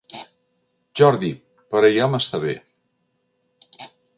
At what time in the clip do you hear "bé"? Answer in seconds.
2.49-2.57